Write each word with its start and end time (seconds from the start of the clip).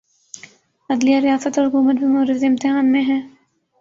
عدلیہ، 0.89 1.19
ریاست 1.19 1.57
اور 1.57 1.67
حکومت 1.67 1.95
بھی 1.95 2.07
معرض 2.07 2.43
امتحان 2.43 2.91
میں 2.91 3.01
ہیں۔ 3.01 3.21